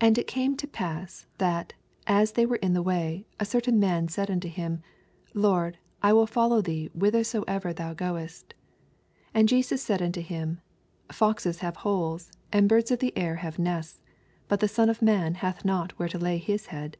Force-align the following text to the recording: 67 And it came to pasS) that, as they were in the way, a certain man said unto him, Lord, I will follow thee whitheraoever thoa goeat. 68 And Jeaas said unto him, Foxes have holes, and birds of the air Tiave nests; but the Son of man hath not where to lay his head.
67 0.00 0.06
And 0.06 0.18
it 0.18 0.26
came 0.28 0.56
to 0.58 0.66
pasS) 0.68 1.26
that, 1.38 1.72
as 2.06 2.32
they 2.34 2.46
were 2.46 2.54
in 2.62 2.72
the 2.72 2.84
way, 2.84 3.26
a 3.40 3.44
certain 3.44 3.80
man 3.80 4.06
said 4.06 4.30
unto 4.30 4.48
him, 4.48 4.80
Lord, 5.34 5.76
I 6.04 6.12
will 6.12 6.28
follow 6.28 6.62
thee 6.62 6.88
whitheraoever 6.96 7.74
thoa 7.74 7.96
goeat. 7.96 8.30
68 8.30 8.54
And 9.34 9.48
Jeaas 9.48 9.78
said 9.80 10.00
unto 10.00 10.20
him, 10.20 10.60
Foxes 11.10 11.58
have 11.58 11.78
holes, 11.78 12.30
and 12.52 12.68
birds 12.68 12.92
of 12.92 13.00
the 13.00 13.12
air 13.18 13.38
Tiave 13.42 13.58
nests; 13.58 13.98
but 14.46 14.60
the 14.60 14.68
Son 14.68 14.88
of 14.88 15.02
man 15.02 15.34
hath 15.34 15.64
not 15.64 15.98
where 15.98 16.08
to 16.08 16.16
lay 16.20 16.38
his 16.38 16.66
head. 16.66 16.96